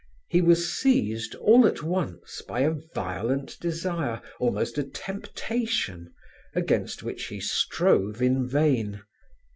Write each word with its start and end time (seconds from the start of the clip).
He 0.29 0.41
was 0.41 0.73
seized 0.73 1.35
all 1.35 1.67
at 1.67 1.83
once 1.83 2.41
by 2.41 2.61
a 2.61 2.73
violent 2.95 3.59
desire, 3.59 4.19
almost 4.39 4.79
a 4.79 4.83
temptation, 4.83 6.11
against 6.55 7.03
which 7.03 7.25
he 7.27 7.39
strove 7.39 8.19
in 8.19 8.47
vain. 8.47 9.03